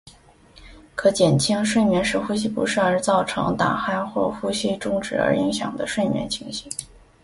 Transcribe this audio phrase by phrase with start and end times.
[0.95, 6.67] 可减轻睡眠时呼吸不顺而造成打鼾或呼吸中止而影响睡眠的情形。